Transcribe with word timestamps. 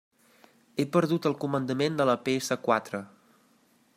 He 0.77 0.85
perdut 0.95 1.27
el 1.31 1.37
comandament 1.43 2.01
de 2.01 2.09
la 2.13 2.17
pe 2.27 2.37
essa 2.41 2.59
quatre. 2.69 3.03